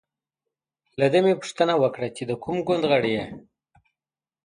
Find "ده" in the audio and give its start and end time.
1.13-1.19